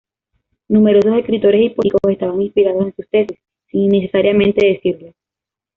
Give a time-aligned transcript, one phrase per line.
[0.67, 5.13] Numerosos escritores y políticos estaban inspirados en sus tesis, sin necesariamente decirlo.